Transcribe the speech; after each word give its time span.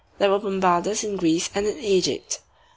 there 0.17 0.31
were 0.31 0.39
Bombardas 0.39 1.03
in 1.03 1.15
Greece 1.15 1.51
and 1.53 1.67
in 1.67 1.77
Egypt. 1.77 2.39